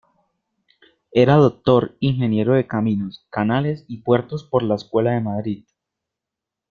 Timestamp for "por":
4.43-4.63